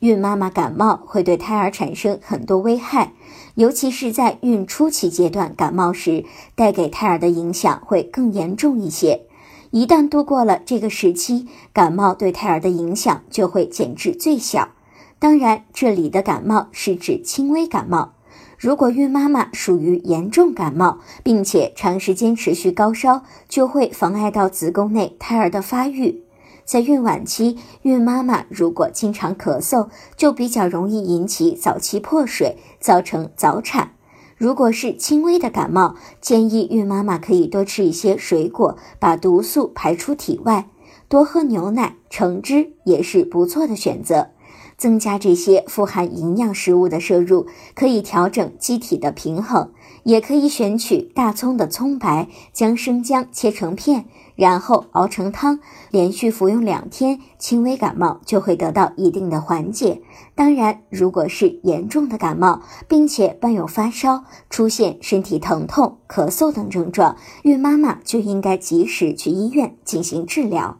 [0.00, 3.14] 孕妈妈感冒会对胎儿产生很多危害，
[3.54, 9.22] 尤其是在孕初期阶段感冒时，带给胎儿的影响会更严重一些。
[9.70, 14.68] 一旦度过了这个时期，感冒对胎儿的影响就会减至最小。
[15.18, 18.12] 当然，这里的感冒是指轻微感冒。
[18.58, 26.22] 如果孕妈妈属于严重感冒，并且长时间持续高烧，就会妨碍到子宫内胎儿的发育。
[26.66, 33.92] 在孕晚期，孕妈妈如果经常咳嗽，就比较容易引起早期破水，造成早产。
[34.36, 40.68] 如果是轻微的感冒，建议孕妈妈可以多吃一些水果，把毒素排出体外，
[41.08, 44.30] 多喝牛奶、橙汁也是不错的选择。
[44.76, 49.70] 增加这些富含营养食物的摄入，可以调整机体的平衡。
[50.04, 54.04] 也可以选取大葱的葱白，将生姜切成片，
[54.36, 55.58] 然后熬成汤，
[55.90, 60.00] 连续服用两天，轻微感冒就会得到一定的缓解。
[60.36, 70.78] 当然，如果是严重的感冒，并且伴有发烧、出现身体疼痛、咳嗽等症状，孕妈妈就应该及时去医院进行治疗。